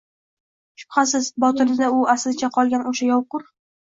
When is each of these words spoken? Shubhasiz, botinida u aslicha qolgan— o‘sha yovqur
Shubhasiz, 0.83 1.29
botinida 1.45 1.91
u 1.99 2.03
aslicha 2.17 2.51
qolgan— 2.59 2.87
o‘sha 2.93 3.11
yovqur 3.11 3.47